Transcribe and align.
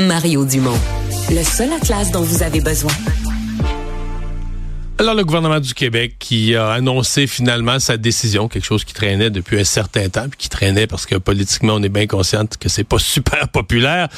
Mario 0.00 0.46
Dumont, 0.46 0.78
le 1.30 1.42
seul 1.42 1.70
atlas 1.74 2.10
dont 2.10 2.22
vous 2.22 2.42
avez 2.42 2.60
besoin. 2.62 2.92
Alors, 4.98 5.14
le 5.14 5.24
gouvernement 5.24 5.60
du 5.60 5.74
Québec 5.74 6.16
qui 6.18 6.54
a 6.56 6.70
annoncé 6.70 7.26
finalement 7.26 7.78
sa 7.78 7.98
décision, 7.98 8.48
quelque 8.48 8.64
chose 8.64 8.84
qui 8.84 8.94
traînait 8.94 9.28
depuis 9.28 9.60
un 9.60 9.64
certain 9.64 10.08
temps, 10.08 10.28
puis 10.28 10.38
qui 10.38 10.48
traînait 10.48 10.86
parce 10.86 11.04
que 11.04 11.16
politiquement, 11.16 11.74
on 11.74 11.82
est 11.82 11.90
bien 11.90 12.06
conscient 12.06 12.46
que 12.58 12.68
c'est 12.70 12.84
pas 12.84 12.98
super 12.98 13.48
populaire. 13.48 14.08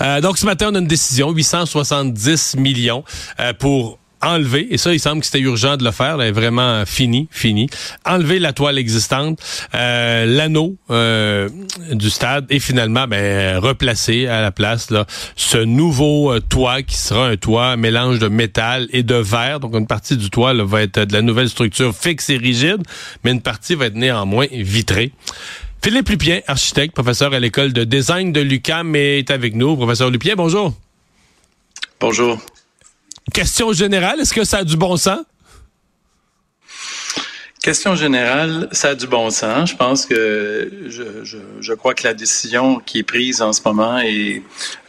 Euh, 0.00 0.20
donc, 0.20 0.38
ce 0.38 0.46
matin, 0.46 0.68
on 0.70 0.74
a 0.76 0.78
une 0.78 0.86
décision, 0.86 1.30
870 1.32 2.56
millions 2.56 3.04
euh, 3.40 3.52
pour 3.52 3.98
enlever, 4.22 4.72
et 4.72 4.78
ça, 4.78 4.92
il 4.92 5.00
semble 5.00 5.20
que 5.20 5.26
c'était 5.26 5.40
urgent 5.40 5.76
de 5.76 5.84
le 5.84 5.90
faire, 5.90 6.16
là, 6.16 6.30
vraiment 6.32 6.84
fini, 6.86 7.28
fini, 7.30 7.68
enlever 8.04 8.38
la 8.38 8.52
toile 8.52 8.78
existante, 8.78 9.38
euh, 9.74 10.26
l'anneau 10.26 10.76
euh, 10.90 11.48
du 11.92 12.10
stade, 12.10 12.46
et 12.50 12.60
finalement, 12.60 13.06
ben, 13.06 13.58
replacer 13.58 14.26
à 14.26 14.40
la 14.40 14.52
place 14.52 14.90
là, 14.90 15.06
ce 15.36 15.58
nouveau 15.58 16.32
euh, 16.32 16.40
toit 16.40 16.82
qui 16.82 16.96
sera 16.96 17.28
un 17.28 17.36
toit 17.36 17.76
mélange 17.76 18.18
de 18.18 18.28
métal 18.28 18.88
et 18.92 19.02
de 19.02 19.14
verre. 19.14 19.60
Donc, 19.60 19.74
une 19.74 19.86
partie 19.86 20.16
du 20.16 20.30
toit 20.30 20.54
là, 20.54 20.64
va 20.64 20.82
être 20.82 21.00
de 21.00 21.12
la 21.12 21.22
nouvelle 21.22 21.48
structure 21.48 21.94
fixe 21.94 22.30
et 22.30 22.36
rigide, 22.36 22.82
mais 23.24 23.32
une 23.32 23.42
partie 23.42 23.74
va 23.74 23.86
être 23.86 23.96
néanmoins 23.96 24.46
vitrée. 24.50 25.12
Philippe 25.82 26.10
Lupien, 26.10 26.40
architecte, 26.46 26.94
professeur 26.94 27.34
à 27.34 27.40
l'école 27.40 27.72
de 27.72 27.82
design 27.82 28.32
de 28.32 28.40
l'UQAM, 28.40 28.94
est 28.94 29.30
avec 29.32 29.56
nous. 29.56 29.74
Professeur 29.76 30.10
Lupien, 30.10 30.34
bonjour. 30.36 30.74
Bonjour. 31.98 32.38
Question 33.32 33.72
générale, 33.72 34.20
est-ce 34.20 34.34
que 34.34 34.44
ça 34.44 34.58
a 34.58 34.64
du 34.64 34.76
bon 34.76 34.96
sens? 34.96 35.20
Question 37.62 37.94
générale, 37.94 38.68
ça 38.72 38.88
a 38.88 38.94
du 38.96 39.06
bon 39.06 39.30
sens. 39.30 39.70
Je 39.70 39.76
pense 39.76 40.04
que 40.04 40.68
je, 41.60 41.74
crois 41.74 41.94
que 41.94 42.02
la 42.02 42.12
décision 42.12 42.80
qui 42.80 42.98
est 42.98 43.02
prise 43.04 43.40
en 43.40 43.52
ce 43.52 43.60
moment 43.64 43.98
est 44.00 44.42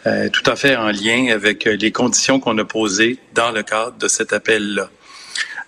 euh, 0.07 0.27
tout 0.29 0.49
à 0.49 0.55
fait 0.55 0.75
en 0.75 0.87
lien 0.87 1.27
avec 1.31 1.65
les 1.65 1.91
conditions 1.91 2.39
qu'on 2.39 2.57
a 2.57 2.65
posées 2.65 3.19
dans 3.35 3.51
le 3.51 3.61
cadre 3.61 3.95
de 3.99 4.07
cet 4.07 4.33
appel-là. 4.33 4.89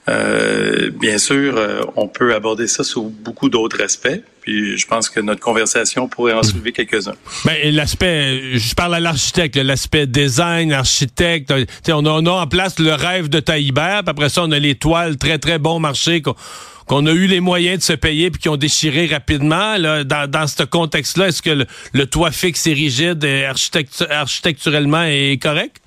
Euh, 0.07 0.91
bien 0.91 1.17
sûr, 1.17 1.57
euh, 1.57 1.81
on 1.95 2.07
peut 2.07 2.35
aborder 2.35 2.67
ça 2.67 2.83
sous 2.83 3.09
beaucoup 3.09 3.49
d'autres 3.49 3.81
aspects. 3.81 4.21
Puis 4.41 4.77
je 4.77 4.85
pense 4.85 5.09
que 5.09 5.19
notre 5.19 5.41
conversation 5.41 6.07
pourrait 6.07 6.33
en 6.33 6.43
soulever 6.43 6.71
quelques-uns. 6.71 7.15
Ben, 7.45 7.73
l'aspect, 7.73 8.59
je 8.59 8.75
parle 8.75 8.93
à 8.93 8.99
l'architecte, 8.99 9.55
l'aspect 9.55 10.05
design, 10.05 10.71
architecte. 10.71 11.51
On 11.89 12.05
a, 12.05 12.09
on 12.09 12.25
a 12.27 12.31
en 12.31 12.47
place 12.47 12.77
le 12.77 12.93
rêve 12.93 13.27
de 13.27 13.39
Taïbert, 13.39 14.03
puis 14.03 14.11
après 14.11 14.29
ça, 14.29 14.43
on 14.43 14.51
a 14.51 14.59
les 14.59 14.75
toiles 14.75 15.17
très, 15.17 15.39
très 15.39 15.57
bon 15.57 15.79
marché 15.79 16.21
qu'on 16.21 17.07
a 17.07 17.11
eu 17.11 17.25
les 17.25 17.39
moyens 17.39 17.79
de 17.79 17.83
se 17.83 17.93
payer 17.93 18.29
puis 18.29 18.39
qui 18.39 18.49
ont 18.49 18.57
déchiré 18.57 19.07
rapidement. 19.07 19.77
Là, 19.77 20.03
dans, 20.03 20.29
dans 20.29 20.45
ce 20.45 20.61
contexte-là, 20.61 21.29
est-ce 21.29 21.41
que 21.41 21.65
le, 21.93 22.05
toit 22.05 22.29
fixe 22.29 22.67
et 22.67 22.73
rigide 22.73 23.23
et 23.23 23.45
architecturellement 23.45 25.05
est 25.05 25.41
correct? 25.41 25.81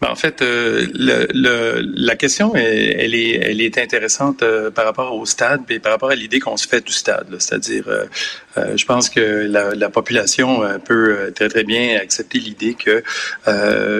Ben, 0.00 0.08
en 0.08 0.14
fait, 0.14 0.40
euh, 0.40 0.86
la 0.94 2.16
question, 2.16 2.56
est, 2.56 2.96
elle 2.98 3.60
est 3.60 3.78
intéressante 3.78 4.42
euh, 4.42 4.70
par 4.70 4.86
rapport 4.86 5.14
au 5.14 5.26
stade 5.26 5.60
et 5.68 5.78
par 5.78 5.92
rapport 5.92 6.10
à 6.10 6.14
l'idée 6.14 6.40
qu'on 6.40 6.56
se 6.56 6.66
fait 6.66 6.80
du 6.80 6.92
stade. 6.92 7.26
C'est-à-dire, 7.38 7.84
euh, 7.86 8.76
je 8.76 8.84
pense 8.86 9.10
que 9.10 9.20
la, 9.20 9.74
la, 9.74 9.90
population 9.90 10.62
peut 10.86 11.32
très 11.34 11.48
très 11.48 11.64
bien 11.64 11.98
accepter 12.00 12.38
l'idée 12.38 12.74
que 12.74 13.02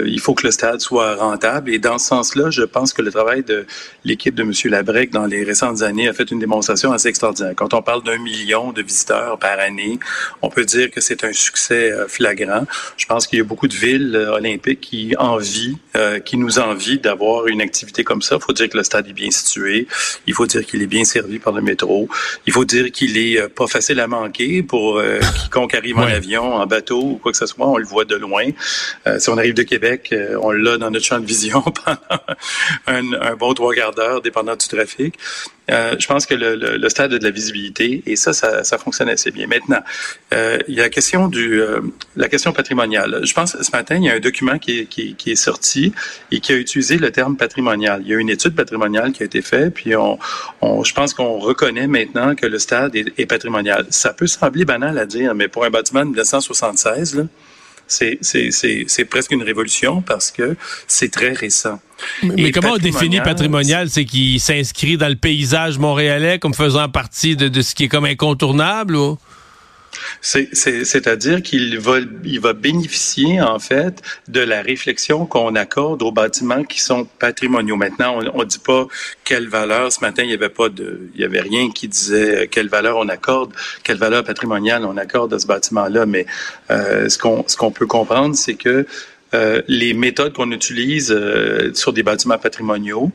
il 0.07 0.21
faut 0.21 0.35
que 0.35 0.47
le 0.47 0.53
stade 0.53 0.81
soit 0.81 1.17
rentable. 1.17 1.71
Et 1.71 1.79
dans 1.79 1.99
ce 1.99 2.07
sens-là, 2.07 2.51
je 2.51 2.63
pense 2.63 2.93
que 2.93 3.03
le 3.03 3.13
travail 3.13 3.43
de 3.43 3.67
l'équipe 4.05 4.35
de 4.35 4.43
M. 4.43 4.53
Labrec 4.65 5.11
dans 5.11 5.27
les 5.27 5.45
récentes 5.45 5.83
années 5.83 6.09
a 6.09 6.15
fait 6.15 6.31
une 6.31 6.39
démonstration 6.39 6.93
assez 6.93 7.09
extraordinaire. 7.09 7.53
Quand 7.55 7.75
on 7.75 7.83
parle 7.83 8.03
d'un 8.03 8.19
million 8.19 8.73
de 8.73 8.83
visiteurs 8.83 9.39
par 9.39 9.59
année, 9.59 9.99
on 10.41 10.49
peut 10.49 10.65
dire 10.65 10.91
que 10.91 11.01
c'est 11.01 11.25
un 11.25 11.33
succès 11.33 11.93
flagrant. 12.09 12.65
Je 12.97 13.07
pense 13.07 13.27
qu'il 13.27 13.39
y 13.39 13.43
a 13.43 13.45
beaucoup 13.45 13.69
de 13.69 13.77
villes 13.77 14.17
olympiques 14.17 14.81
qui 14.81 15.15
envient 15.31 15.77
euh, 15.97 16.21
qui 16.21 16.37
nous 16.37 16.59
envie 16.59 16.99
d'avoir 16.99 17.47
une 17.47 17.61
activité 17.61 18.05
comme 18.05 18.23
ça. 18.23 18.37
Il 18.37 18.43
faut 18.43 18.53
dire 18.53 18.69
que 18.69 18.77
le 18.77 18.83
stade 18.83 19.09
est 19.09 19.13
bien 19.13 19.31
situé. 19.31 19.87
Il 20.27 20.35
faut 20.35 20.47
dire 20.47 20.65
qu'il 20.65 20.83
est 20.83 20.87
bien 20.87 21.05
servi 21.05 21.39
par 21.39 21.53
le 21.53 21.63
métro. 21.63 22.09
Il 22.47 22.53
faut 22.53 22.65
dire 22.65 22.91
qu'il 22.91 23.17
est 23.17 23.41
euh, 23.41 23.49
pas 23.49 23.67
facile 23.67 24.01
à 24.01 24.07
manquer 24.07 24.63
pour 24.63 24.99
euh, 24.99 25.21
quiconque 25.43 25.75
arrive 25.75 25.99
en 25.99 26.03
avion, 26.03 26.55
en 26.55 26.67
bateau 26.67 27.01
ou 27.03 27.17
quoi 27.17 27.33
que 27.33 27.39
ce 27.39 27.47
soit. 27.47 27.67
On 27.67 27.77
le 27.77 27.87
voit 27.87 28.05
de 28.05 28.17
loin. 28.17 28.45
si 29.19 29.31
on 29.31 29.39
arrive 29.39 29.55
de 29.55 29.63
Québec, 29.63 30.15
on 30.41 30.51
l'a 30.51 30.79
dans 30.79 30.91
notre 30.91 31.05
champ 31.05 31.19
de 31.19 31.27
vision 31.27 31.63
pendant 31.85 31.99
un, 32.87 33.13
un 33.13 33.37
bon 33.37 33.55
trois 33.55 33.75
quarts 33.75 33.95
d'heure, 33.95 34.21
dépendant 34.21 34.57
du 34.57 34.69
trafic. 34.69 35.15
Euh, 35.71 35.97
je 35.99 36.07
pense 36.07 36.27
que 36.27 36.35
le, 36.35 36.89
stade 36.89 37.13
a 37.13 37.19
de 37.19 37.25
la 37.25 37.31
visibilité 37.31 38.03
et 38.07 38.17
ça, 38.17 38.33
ça, 38.33 38.79
fonctionne 38.79 39.09
assez 39.09 39.31
bien. 39.31 39.47
Maintenant, 39.47 39.81
euh, 40.35 40.59
il 40.69 40.75
y 40.75 40.81
a 40.81 40.85
la 40.85 40.89
question 40.89 41.29
du 41.29 41.61
euh, 41.61 41.81
la 42.17 42.29
question 42.29 42.53
patrimoniale. 42.53 43.21
Je 43.25 43.33
pense 43.33 43.57
ce 43.61 43.71
matin, 43.73 43.97
il 43.97 44.05
y 44.05 44.11
a 44.11 44.15
un 44.15 44.21
document 44.21 44.59
qui 44.59 44.89
est, 45.27 45.35
sorti 45.35 45.93
et 46.33 46.41
qui 46.41 46.53
a 46.53 46.57
utilisé 46.57 46.99
le 46.99 47.13
terme 47.13 47.37
patrimonial. 47.37 48.03
Il 48.05 48.09
y 48.09 48.15
a 48.15 48.19
une 48.19 48.31
étude 48.31 48.55
patrimoniale 48.55 49.13
qui 49.13 49.23
a 49.23 49.27
été 49.27 49.43
faite, 49.43 49.75
puis 49.75 49.95
on, 49.97 50.19
je 50.83 50.93
pense 50.93 51.15
qu'on 51.15 51.39
reconnaît 51.39 51.87
maintenant 51.87 52.35
que 52.35 52.47
le 52.47 52.59
stade 52.59 52.97
est, 52.97 53.27
patrimonial. 53.27 53.87
Ça 53.91 54.13
peut 54.13 54.27
sembler 54.27 54.65
banal 54.65 54.99
à 54.99 55.07
dire, 55.07 55.35
mais 55.35 55.49
pour 55.49 55.65
un 55.65 55.71
bâtiment 55.71 56.01
de 56.01 56.11
1976, 56.11 57.15
là, 57.17 57.23
c'est 57.87 59.05
presque 59.09 59.31
une 59.31 59.43
révolution 59.43 60.03
parce 60.03 60.31
que 60.31 60.57
c'est 60.87 61.11
très 61.11 61.33
récent. 61.33 61.81
Mais, 62.23 62.53
comment 62.53 62.73
on 62.73 62.79
définit 62.79 63.21
patrimonial? 63.21 63.91
C'est 63.91 64.05
qu'il 64.05 64.41
s'inscrit 64.41 64.97
dans 64.97 65.09
le 65.09 65.17
paysage 65.17 65.79
montréalais 65.79 66.39
comme 66.39 66.55
faisant 66.55 66.89
partie 66.89 67.37
de, 67.37 67.49
de 67.49 67.63
ce 67.63 67.75
qui 67.75 67.85
est 67.85 67.89
comme 67.89 68.05
incontournable 68.05 68.97
ou? 68.97 69.19
C'est-à-dire 70.23 71.43
qu'il 71.43 71.79
va, 71.79 71.99
il 72.25 72.41
va 72.41 72.53
bénéficier, 72.53 73.41
en 73.41 73.59
fait, 73.59 74.03
de 74.29 74.41
la 74.41 74.63
réflexion 74.63 75.27
qu'on 75.27 75.55
accorde 75.55 76.03
aux 76.03 76.13
bâtiments 76.13 76.65
qui 76.65 76.81
sont 76.81 77.07
patrimoniaux. 77.19 77.77
Maintenant, 77.77 78.21
on 78.35 78.41
ne 78.41 78.45
dit 78.45 78.59
pas 78.59 78.87
quelle 79.25 79.49
valeur. 79.49 79.93
Ce 79.93 80.01
matin, 80.01 80.23
il 80.23 80.29
n'y 80.29 80.35
avait 80.35 80.49
pas 80.49 80.69
de, 80.69 81.11
il 81.15 81.21
y 81.21 81.25
avait 81.25 81.41
rien 81.41 81.71
qui 81.71 81.89
disait 81.89 82.49
quelle 82.51 82.69
valeur 82.69 82.99
on 82.99 83.09
accorde, 83.09 83.53
quelle 83.83 83.99
valeur 83.99 84.25
patrimoniale 84.25 84.85
on 84.85 84.97
accorde 84.97 85.35
à 85.35 85.39
ce 85.39 85.47
bâtiment-là. 85.47 86.07
Mais 86.07 86.27
euh, 86.71 87.09
ce 87.09 87.19
qu'on 87.19 87.45
ce 87.47 87.57
qu'on 87.57 87.71
peut 87.71 87.87
comprendre, 87.87 88.35
c'est 88.35 88.55
que 88.55 88.87
euh, 89.33 89.63
les 89.69 89.95
méthodes 89.95 90.33
qu'on 90.33 90.51
utilise 90.51 91.13
euh, 91.13 91.73
sur 91.75 91.93
des 91.93 92.03
bâtiments 92.03 92.39
patrimoniaux 92.39 93.13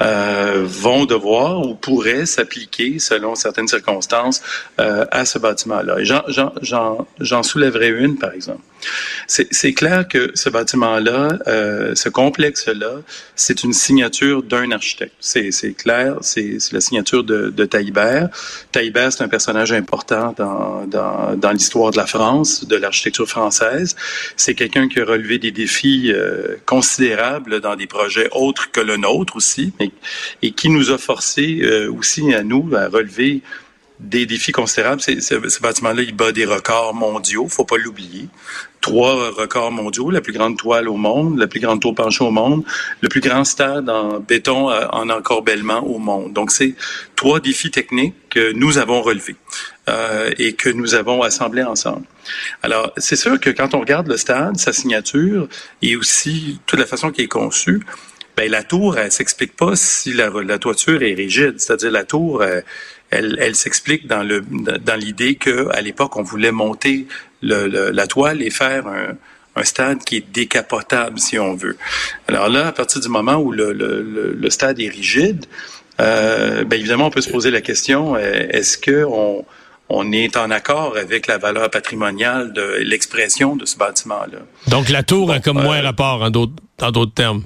euh, 0.00 0.62
vont 0.64 1.04
devoir 1.06 1.66
ou 1.66 1.74
pourraient 1.74 2.26
s'appliquer 2.26 2.98
selon 2.98 3.34
certaines 3.34 3.68
circonstances 3.68 4.42
à 4.78 5.24
ce 5.24 5.38
bâtiment-là. 5.38 5.96
J'en 7.20 7.42
soulèverai 7.42 7.88
une, 7.88 8.16
par 8.16 8.32
exemple. 8.32 8.60
C'est 9.26 9.72
clair 9.72 10.06
que 10.08 10.30
ce 10.34 10.48
bâtiment-là, 10.48 11.38
ce 11.94 12.08
complexe-là, 12.08 13.00
c'est 13.34 13.64
une 13.64 13.72
signature 13.72 14.42
d'un 14.42 14.70
architecte. 14.70 15.14
C'est 15.20 15.76
clair, 15.76 16.16
c'est 16.20 16.58
la 16.72 16.80
signature 16.80 17.24
de, 17.24 17.50
de 17.50 17.64
Taillibert. 17.64 18.28
C'est 18.72 19.22
un 19.22 19.28
personnage 19.28 19.72
important 19.72 20.34
dans, 20.36 21.52
l'histoire 21.52 21.90
de 21.90 21.96
la 21.96 22.06
France, 22.06 22.66
de 22.66 22.76
l'architecture 22.76 23.28
française. 23.28 23.96
C'est 24.36 24.54
quelqu'un 24.54 24.88
qui 24.88 25.00
a 25.00 25.04
relevé 25.04 25.38
des 25.38 25.50
défis 25.50 26.12
euh, 26.12 26.56
considérables 26.66 27.60
dans 27.60 27.76
des 27.76 27.86
projets 27.86 28.28
autres 28.32 28.70
que 28.70 28.80
le 28.80 28.96
nôtre 28.96 29.36
aussi, 29.36 29.72
et 30.42 30.50
qui 30.52 30.68
nous 30.68 30.90
a 30.90 30.98
forcé 30.98 31.60
euh, 31.62 31.90
aussi 31.92 32.34
à 32.34 32.42
nous 32.42 32.70
à 32.74 32.88
relever 32.88 33.42
des 34.00 34.26
défis 34.26 34.52
considérables. 34.52 35.00
ce 35.00 35.60
bâtiment-là, 35.60 36.02
il 36.02 36.14
bat 36.14 36.32
des 36.32 36.44
records 36.44 36.94
mondiaux, 36.94 37.48
faut 37.48 37.64
pas 37.64 37.78
l'oublier. 37.78 38.28
Trois 38.80 39.30
records 39.30 39.72
mondiaux, 39.72 40.10
la 40.10 40.20
plus 40.20 40.32
grande 40.32 40.56
toile 40.56 40.88
au 40.88 40.96
monde, 40.96 41.38
la 41.38 41.48
plus 41.48 41.60
grande 41.60 41.80
tour 41.80 41.94
penchée 41.94 42.22
au 42.22 42.30
monde, 42.30 42.62
le 43.00 43.08
plus 43.08 43.20
grand 43.20 43.44
stade 43.44 43.88
en 43.88 44.20
béton 44.20 44.70
euh, 44.70 44.86
en 44.92 45.08
encorbellement 45.10 45.80
au 45.80 45.98
monde. 45.98 46.32
Donc, 46.32 46.52
c'est 46.52 46.74
trois 47.16 47.40
défis 47.40 47.70
techniques 47.70 48.14
que 48.30 48.52
nous 48.52 48.78
avons 48.78 49.02
relevés 49.02 49.36
euh, 49.88 50.30
et 50.38 50.52
que 50.52 50.68
nous 50.68 50.94
avons 50.94 51.22
assemblés 51.22 51.64
ensemble. 51.64 52.06
Alors, 52.62 52.92
c'est 52.96 53.16
sûr 53.16 53.40
que 53.40 53.50
quand 53.50 53.74
on 53.74 53.80
regarde 53.80 54.06
le 54.06 54.16
stade, 54.16 54.56
sa 54.56 54.72
signature 54.72 55.48
et 55.82 55.96
aussi 55.96 56.60
toute 56.66 56.78
la 56.78 56.86
façon 56.86 57.10
qui 57.10 57.22
est 57.22 57.28
conçue, 57.28 57.80
ben, 58.36 58.50
la 58.50 58.62
tour, 58.62 58.98
elle 58.98 59.10
s'explique 59.10 59.56
pas 59.56 59.76
si 59.76 60.12
la, 60.12 60.28
la, 60.28 60.58
toiture 60.58 61.02
est 61.02 61.14
rigide. 61.14 61.54
C'est-à-dire 61.58 61.90
la 61.90 62.04
tour, 62.04 62.42
euh, 62.42 62.60
elle, 63.10 63.36
elle 63.40 63.54
s'explique 63.54 64.06
dans 64.06 64.22
le 64.22 64.42
dans 64.88 64.98
l'idée 64.98 65.36
que 65.36 65.68
à 65.70 65.80
l'époque 65.80 66.16
on 66.16 66.22
voulait 66.22 66.52
monter 66.52 67.06
le, 67.42 67.90
la 67.90 68.06
toile 68.06 68.42
et 68.42 68.50
faire 68.50 68.86
un, 68.86 69.16
un 69.54 69.64
stade 69.64 70.04
qui 70.04 70.16
est 70.16 70.32
décapotable, 70.32 71.18
si 71.18 71.38
on 71.38 71.54
veut. 71.54 71.76
Alors 72.28 72.48
là, 72.48 72.68
à 72.68 72.72
partir 72.72 73.00
du 73.00 73.08
moment 73.08 73.36
où 73.36 73.52
le, 73.52 73.72
le, 73.72 74.02
le 74.32 74.50
stade 74.50 74.80
est 74.80 74.88
rigide, 74.88 75.46
euh, 76.00 76.64
ben 76.64 76.78
évidemment, 76.78 77.06
on 77.06 77.10
peut 77.10 77.20
se 77.22 77.30
poser 77.30 77.50
la 77.50 77.60
question, 77.60 78.16
euh, 78.16 78.46
est-ce 78.50 78.76
que 78.76 79.04
on, 79.04 79.44
on 79.88 80.12
est 80.12 80.36
en 80.36 80.50
accord 80.50 80.96
avec 80.96 81.26
la 81.26 81.38
valeur 81.38 81.70
patrimoniale 81.70 82.52
de 82.52 82.78
l'expression 82.80 83.56
de 83.56 83.64
ce 83.64 83.76
bâtiment-là? 83.78 84.40
Donc, 84.68 84.88
la 84.88 85.02
tour 85.02 85.30
a 85.30 85.40
comme 85.40 85.62
moins 85.62 85.78
euh, 85.78 85.82
rapport, 85.82 86.22
en 86.22 86.30
d'autres, 86.30 86.54
en 86.82 86.90
d'autres 86.90 87.14
termes. 87.14 87.44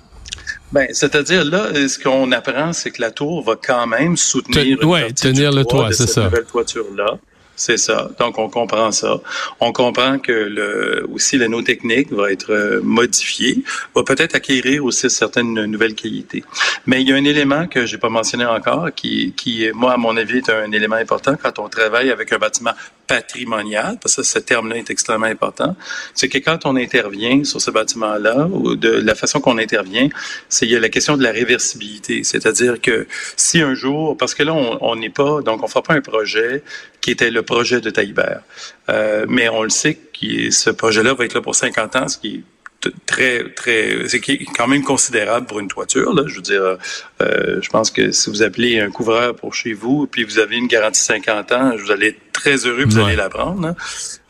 Ben, 0.72 0.87
c'est-à-dire 0.93 1.44
là, 1.44 1.69
ce 1.88 1.99
qu'on 1.99 2.31
apprend, 2.32 2.72
c'est 2.72 2.90
que 2.90 3.00
la 3.00 3.11
tour 3.11 3.43
va 3.43 3.56
quand 3.56 3.87
même 3.87 4.17
soutenir 4.17 4.78
tenir 5.14 5.52
le 5.52 5.64
toit, 5.64 5.93
c'est 5.93 6.06
ça. 6.06 6.25
nouvelle 6.25 6.44
toiture-là. 6.44 7.19
C'est 7.61 7.76
ça. 7.76 8.11
Donc, 8.19 8.38
on 8.38 8.49
comprend 8.49 8.90
ça. 8.90 9.20
On 9.61 9.70
comprend 9.70 10.19
que 10.19 10.32
le, 10.32 11.06
aussi 11.12 11.37
l'anneau 11.37 11.61
technique 11.61 12.11
va 12.11 12.32
être 12.32 12.55
euh, 12.55 12.81
modifié, 12.82 13.62
va 13.94 14.02
peut-être 14.02 14.34
acquérir 14.34 14.82
aussi 14.82 15.11
certaines 15.11 15.67
nouvelles 15.67 15.94
qualités. 15.94 16.43
Mais 16.87 17.02
il 17.02 17.08
y 17.11 17.12
a 17.12 17.17
un 17.17 17.25
élément 17.25 17.67
que 17.67 17.84
j'ai 17.84 17.99
pas 17.99 18.08
mentionné 18.08 18.46
encore, 18.46 18.88
qui, 18.94 19.34
qui, 19.37 19.69
moi, 19.75 19.93
à 19.93 19.99
mon 19.99 20.17
avis, 20.17 20.38
est 20.38 20.49
un 20.49 20.72
élément 20.72 20.96
important 20.96 21.34
quand 21.37 21.58
on 21.58 21.69
travaille 21.69 22.11
avec 22.11 22.32
un 22.32 22.38
bâtiment 22.38 22.72
patrimonial, 23.11 23.99
parce 24.01 24.15
que 24.15 24.23
ce 24.23 24.39
terme-là 24.39 24.77
est 24.77 24.89
extrêmement 24.89 25.27
important, 25.27 25.75
c'est 26.15 26.29
que 26.29 26.39
quand 26.39 26.65
on 26.65 26.77
intervient 26.77 27.43
sur 27.43 27.61
ce 27.61 27.73
bâtiment-là, 27.73 28.47
ou 28.47 28.77
de 28.77 28.91
la 28.91 29.17
façon 29.17 29.41
qu'on 29.41 29.59
intervient, 29.59 30.09
c'est 30.49 30.65
il 30.67 30.73
y 30.73 30.77
a 30.77 30.81
la 30.81 30.89
question 30.89 31.17
de 31.17 31.25
la 31.25 31.33
réversibilité. 31.33 32.23
C'est-à-dire 32.23 32.81
que 32.81 33.09
si 33.37 33.61
un 33.62 33.75
jour, 33.75 34.17
parce 34.17 34.37
que 34.37 34.45
là, 34.45 34.55
on 34.55 34.95
n'est 34.95 35.11
pas, 35.11 35.43
donc 35.43 35.65
on 35.65 35.67
fera 35.67 35.83
pas 35.83 35.95
un 35.95 36.01
projet 36.01 36.62
qui 37.01 37.11
était 37.11 37.33
le 37.33 37.43
projet 37.43 37.81
de 37.81 37.91
Taïbert. 37.91 38.43
Euh, 38.91 39.27
mais 39.29 39.49
on 39.49 39.65
le 39.65 39.71
sait 39.71 39.95
que 39.95 40.51
ce 40.53 40.71
projet-là 40.71 41.15
va 41.15 41.25
être 41.25 41.35
là 41.35 41.41
pour 41.41 41.56
50 41.56 41.97
ans, 41.97 42.06
ce 42.06 42.19
qui 42.19 42.29
est 42.37 42.60
très 43.06 43.50
très 43.50 44.09
c'est 44.09 44.21
quand 44.21 44.67
même 44.67 44.82
considérable 44.82 45.47
pour 45.47 45.61
une 45.61 45.69
toiture 45.69 46.15
là 46.15 46.23
je 46.27 46.37
veux 46.37 46.43
dire 46.43 46.79
euh, 47.21 47.59
je 47.61 47.69
pense 47.69 47.91
que 47.91 48.11
si 48.11 48.31
vous 48.31 48.43
appelez 48.43 48.81
un 48.81 48.91
couvreur 48.91 49.35
pour 49.35 49.55
chez 49.55 49.75
vous 49.75 50.06
puis 50.06 50.25
vous 50.25 50.38
avez 50.38 50.56
une 50.56 50.67
garantie 50.67 51.00
50 51.00 51.53
ans 51.53 51.73
vous 51.77 51.91
allez 51.91 52.09
être 52.09 52.32
très 52.32 52.56
heureux 52.67 52.85
vous 52.87 52.99
allez 52.99 53.17
la 53.17 53.29
prendre 53.29 53.75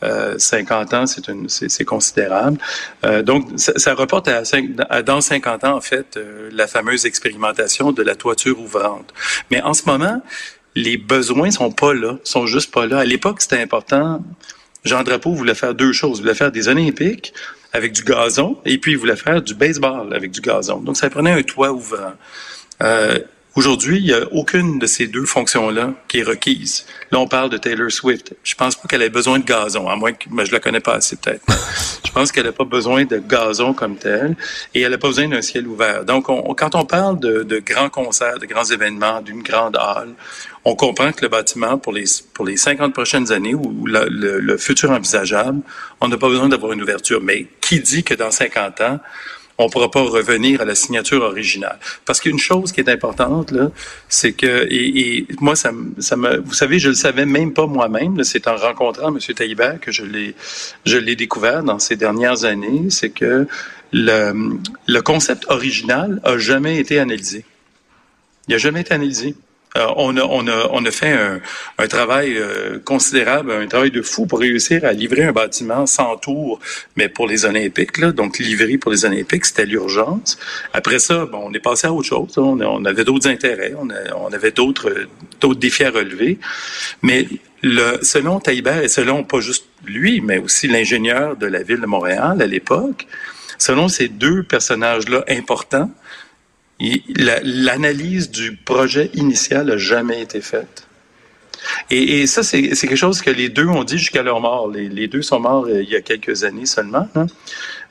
euh, 0.02 0.36
50 0.36 0.94
ans 0.94 1.06
c'est 1.06 1.28
une 1.28 1.48
c'est 1.48 1.84
considérable 1.84 2.58
euh, 3.04 3.22
donc 3.22 3.48
ça, 3.56 3.72
ça, 3.76 3.94
reporte 3.94 4.26
à, 4.26 4.42
à, 4.88 5.02
dans 5.02 5.20
50 5.20 5.64
ans 5.64 5.76
en 5.76 5.80
fait 5.80 6.16
euh, 6.16 6.50
la 6.52 6.66
fameuse 6.66 7.06
expérimentation 7.06 7.92
de 7.92 8.02
la 8.02 8.16
toiture 8.16 8.58
ouvrante 8.58 9.14
mais 9.50 9.62
en 9.62 9.74
ce 9.74 9.82
moment 9.86 10.20
les 10.74 10.96
besoins 10.96 11.50
sont 11.50 11.70
pas 11.70 11.94
là, 11.94 12.18
sont 12.24 12.46
juste 12.46 12.72
pas 12.72 12.86
là. 12.86 12.98
À 13.00 13.04
l'époque, 13.04 13.40
c'était 13.40 13.60
important. 13.60 14.22
Jean 14.84 15.02
Drapeau 15.02 15.34
voulait 15.34 15.54
faire 15.54 15.74
deux 15.74 15.92
choses. 15.92 16.18
Il 16.18 16.22
voulait 16.22 16.34
faire 16.34 16.52
des 16.52 16.68
Olympiques 16.68 17.34
avec 17.72 17.92
du 17.92 18.02
gazon 18.02 18.58
et 18.64 18.78
puis 18.78 18.92
il 18.92 18.98
voulait 18.98 19.16
faire 19.16 19.42
du 19.42 19.54
baseball 19.54 20.14
avec 20.14 20.30
du 20.30 20.40
gazon. 20.40 20.80
Donc, 20.80 20.96
ça 20.96 21.10
prenait 21.10 21.32
un 21.32 21.42
toit 21.42 21.72
ouvrant. 21.72 22.12
Euh, 22.82 23.18
Aujourd'hui, 23.60 23.98
il 23.98 24.04
n'y 24.04 24.14
a 24.14 24.26
aucune 24.32 24.78
de 24.78 24.86
ces 24.86 25.06
deux 25.06 25.26
fonctions-là 25.26 25.92
qui 26.08 26.20
est 26.20 26.22
requise. 26.22 26.86
Là, 27.10 27.18
on 27.18 27.28
parle 27.28 27.50
de 27.50 27.58
Taylor 27.58 27.90
Swift. 27.90 28.34
Je 28.42 28.54
pense 28.54 28.74
pas 28.74 28.88
qu'elle 28.88 29.02
ait 29.02 29.10
besoin 29.10 29.38
de 29.38 29.44
gazon, 29.44 29.86
à 29.86 29.96
moins 29.96 30.14
que 30.14 30.24
mais 30.30 30.46
je 30.46 30.52
la 30.52 30.60
connais 30.60 30.80
pas 30.80 30.94
assez 30.94 31.16
peut-être. 31.16 31.44
je 32.06 32.10
pense 32.10 32.32
qu'elle 32.32 32.46
n'a 32.46 32.52
pas 32.52 32.64
besoin 32.64 33.04
de 33.04 33.18
gazon 33.18 33.74
comme 33.74 33.96
tel 33.96 34.34
et 34.74 34.80
elle 34.80 34.92
n'a 34.92 34.96
pas 34.96 35.08
besoin 35.08 35.28
d'un 35.28 35.42
ciel 35.42 35.66
ouvert. 35.66 36.06
Donc, 36.06 36.30
on, 36.30 36.54
quand 36.54 36.74
on 36.74 36.86
parle 36.86 37.20
de, 37.20 37.42
de, 37.42 37.58
grands 37.58 37.90
concerts, 37.90 38.38
de 38.38 38.46
grands 38.46 38.64
événements, 38.64 39.20
d'une 39.20 39.42
grande 39.42 39.76
halle, 39.76 40.14
on 40.64 40.74
comprend 40.74 41.12
que 41.12 41.20
le 41.20 41.28
bâtiment, 41.28 41.76
pour 41.76 41.92
les, 41.92 42.06
pour 42.32 42.46
les 42.46 42.56
50 42.56 42.94
prochaines 42.94 43.30
années 43.30 43.54
ou 43.54 43.84
le, 43.84 44.08
le 44.08 44.56
futur 44.56 44.90
envisageable, 44.90 45.60
on 46.00 46.08
n'a 46.08 46.16
pas 46.16 46.28
besoin 46.28 46.48
d'avoir 46.48 46.72
une 46.72 46.80
ouverture. 46.80 47.20
Mais 47.22 47.46
qui 47.60 47.80
dit 47.80 48.04
que 48.04 48.14
dans 48.14 48.30
50 48.30 48.80
ans, 48.80 49.00
on 49.60 49.66
ne 49.66 49.70
pourra 49.70 49.90
pas 49.90 50.02
revenir 50.02 50.60
à 50.60 50.64
la 50.64 50.74
signature 50.74 51.22
originale. 51.22 51.78
Parce 52.04 52.20
qu'une 52.20 52.38
chose 52.38 52.72
qui 52.72 52.80
est 52.80 52.88
importante, 52.88 53.50
là, 53.50 53.70
c'est 54.08 54.32
que, 54.32 54.66
et, 54.70 55.26
moi, 55.40 55.54
ça, 55.56 55.70
ça 55.98 56.16
me, 56.16 56.38
vous 56.38 56.54
savez, 56.54 56.78
je 56.78 56.88
le 56.88 56.94
savais 56.94 57.26
même 57.26 57.52
pas 57.52 57.66
moi-même, 57.66 58.22
c'est 58.24 58.48
en 58.48 58.56
rencontrant 58.56 59.08
M. 59.08 59.18
Taïbert 59.18 59.80
que 59.80 59.92
je 59.92 60.04
l'ai, 60.04 60.34
je 60.84 60.96
l'ai 60.96 61.16
découvert 61.16 61.62
dans 61.62 61.78
ces 61.78 61.96
dernières 61.96 62.44
années, 62.44 62.90
c'est 62.90 63.10
que 63.10 63.46
le, 63.92 64.58
le 64.86 65.02
concept 65.02 65.44
original 65.48 66.20
a 66.24 66.38
jamais 66.38 66.78
été 66.78 66.98
analysé. 66.98 67.44
Il 68.48 68.52
n'a 68.52 68.58
jamais 68.58 68.80
été 68.80 68.94
analysé. 68.94 69.34
Euh, 69.76 69.86
on, 69.96 70.16
a, 70.16 70.22
on, 70.22 70.48
a, 70.48 70.68
on 70.72 70.84
a 70.84 70.90
fait 70.90 71.12
un, 71.12 71.40
un 71.78 71.86
travail 71.86 72.36
euh, 72.36 72.80
considérable, 72.84 73.52
un 73.52 73.68
travail 73.68 73.92
de 73.92 74.02
fou 74.02 74.26
pour 74.26 74.40
réussir 74.40 74.84
à 74.84 74.92
livrer 74.92 75.22
un 75.22 75.32
bâtiment 75.32 75.86
sans 75.86 76.16
tour, 76.16 76.58
mais 76.96 77.08
pour 77.08 77.28
les 77.28 77.44
Olympiques. 77.44 77.98
Là, 77.98 78.10
donc, 78.10 78.38
livré 78.38 78.78
pour 78.78 78.90
les 78.90 79.04
Olympiques, 79.04 79.44
c'était 79.44 79.66
l'urgence. 79.66 80.38
Après 80.72 80.98
ça, 80.98 81.24
bon, 81.26 81.42
on 81.44 81.52
est 81.52 81.60
passé 81.60 81.86
à 81.86 81.92
autre 81.92 82.08
chose. 82.08 82.36
On, 82.36 82.84
avait 82.84 83.04
d'autres 83.04 83.28
intérêts, 83.28 83.74
on, 83.78 84.32
avait 84.32 84.50
d'autres 84.50 85.06
d'autres 85.40 85.60
défis 85.60 85.84
à 85.84 85.90
relever. 85.90 86.38
Mais 87.02 87.28
le, 87.62 87.98
selon 88.02 88.40
Taïbert 88.40 88.82
et 88.82 88.88
selon 88.88 89.22
pas 89.22 89.38
juste 89.38 89.66
lui, 89.84 90.20
mais 90.20 90.38
aussi 90.38 90.66
l'ingénieur 90.66 91.36
de 91.36 91.46
la 91.46 91.62
ville 91.62 91.80
de 91.80 91.86
Montréal 91.86 92.42
à 92.42 92.46
l'époque, 92.46 93.06
selon 93.58 93.86
ces 93.86 94.08
deux 94.08 94.42
personnages-là 94.42 95.24
importants, 95.28 95.90
l'analyse 96.80 98.30
du 98.30 98.56
projet 98.56 99.10
initial 99.14 99.66
n'a 99.66 99.76
jamais 99.76 100.22
été 100.22 100.40
faite. 100.40 100.86
Et, 101.90 102.26
ça, 102.26 102.42
c'est 102.42 102.70
quelque 102.70 102.96
chose 102.96 103.20
que 103.20 103.30
les 103.30 103.48
deux 103.48 103.66
ont 103.66 103.84
dit 103.84 103.98
jusqu'à 103.98 104.22
leur 104.22 104.40
mort. 104.40 104.70
Les, 104.70 104.88
les, 104.88 105.08
deux 105.08 105.22
sont 105.22 105.40
morts 105.40 105.66
euh, 105.66 105.82
il 105.82 105.90
y 105.90 105.96
a 105.96 106.00
quelques 106.00 106.44
années 106.44 106.66
seulement. 106.66 107.08
Hein? 107.14 107.26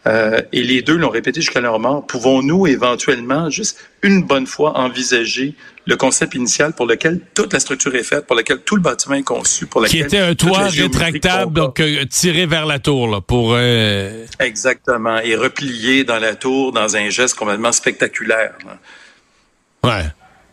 Euh, 0.07 0.41
et 0.53 0.63
les 0.63 0.81
deux 0.81 0.95
l'ont 0.95 1.09
répété 1.09 1.41
jusqu'à 1.41 1.59
leur 1.59 1.79
mort. 1.79 2.05
Pouvons-nous 2.07 2.67
éventuellement, 2.67 3.49
juste 3.49 3.77
une 4.01 4.23
bonne 4.23 4.47
fois, 4.47 4.77
envisager 4.77 5.55
le 5.85 5.97
concept 5.97 6.35
initial 6.35 6.73
pour 6.73 6.85
lequel 6.85 7.19
toute 7.33 7.51
la 7.51 7.59
structure 7.59 7.93
est 7.95 8.03
faite, 8.03 8.25
pour 8.25 8.35
lequel 8.35 8.59
tout 8.59 8.75
le 8.75 8.81
bâtiment 8.81 9.15
est 9.15 9.23
conçu, 9.23 9.65
pour 9.65 9.81
lequel 9.81 9.91
qui 9.91 9.99
était 10.05 10.19
un 10.19 10.35
toit 10.35 10.67
rétractable, 10.67 11.51
donc 11.51 11.79
euh, 11.79 12.05
tiré 12.05 12.45
vers 12.45 12.65
la 12.65 12.79
tour 12.79 13.07
là, 13.07 13.21
pour 13.21 13.53
euh... 13.53 14.25
exactement 14.39 15.17
et 15.19 15.35
replié 15.35 16.03
dans 16.03 16.19
la 16.19 16.35
tour 16.35 16.71
dans 16.71 16.95
un 16.95 17.09
geste 17.09 17.35
complètement 17.35 17.71
spectaculaire. 17.71 18.53
Là. 18.65 18.77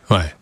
Ouais, 0.09 0.15
ouais. 0.17 0.33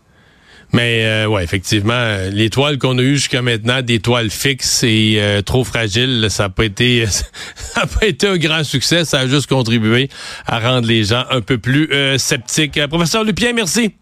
Mais 0.72 1.04
euh, 1.04 1.26
ouais, 1.26 1.44
effectivement, 1.44 2.16
les 2.30 2.50
toiles 2.50 2.78
qu'on 2.78 2.98
a 2.98 3.02
eues 3.02 3.16
jusqu'à 3.16 3.42
maintenant, 3.42 3.82
des 3.82 4.00
toiles 4.00 4.30
fixes 4.30 4.82
et 4.82 5.16
euh, 5.18 5.42
trop 5.42 5.64
fragiles, 5.64 6.26
ça 6.28 6.44
n'a 6.44 6.48
pas 6.50 6.64
été 6.64 7.06
ça 7.54 7.82
a 7.82 7.86
pas 7.86 8.06
été 8.06 8.26
un 8.26 8.36
grand 8.36 8.64
succès. 8.64 9.04
Ça 9.04 9.20
a 9.20 9.26
juste 9.26 9.48
contribué 9.48 10.08
à 10.46 10.58
rendre 10.58 10.86
les 10.86 11.04
gens 11.04 11.24
un 11.30 11.40
peu 11.40 11.58
plus 11.58 11.88
euh, 11.92 12.18
sceptiques. 12.18 12.78
Euh, 12.78 12.88
professeur 12.88 13.24
Lupien, 13.24 13.52
merci. 13.52 13.94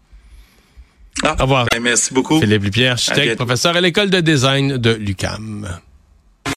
Ah, 1.23 1.35
Au 1.39 1.43
revoir. 1.43 1.67
Ben, 1.71 1.81
merci 1.81 2.13
beaucoup. 2.13 2.39
Philippe 2.39 2.63
Lupien, 2.63 2.91
architecte, 2.91 3.35
professeur 3.35 3.75
à 3.75 3.81
l'école 3.81 4.09
de 4.09 4.19
design 4.19 4.77
de 4.77 4.91
l'UCAM. 4.91 5.79